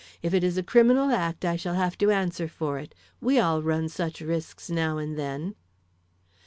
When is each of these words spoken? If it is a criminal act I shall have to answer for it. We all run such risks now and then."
If 0.23 0.33
it 0.33 0.43
is 0.43 0.57
a 0.57 0.63
criminal 0.63 1.11
act 1.11 1.45
I 1.45 1.55
shall 1.55 1.75
have 1.75 1.95
to 1.99 2.09
answer 2.09 2.47
for 2.47 2.79
it. 2.79 2.95
We 3.21 3.37
all 3.39 3.61
run 3.61 3.87
such 3.87 4.19
risks 4.19 4.67
now 4.67 4.97
and 4.97 5.15
then." 5.15 5.53